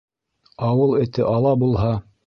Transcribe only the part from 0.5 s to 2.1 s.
Ауыл эте ала булһа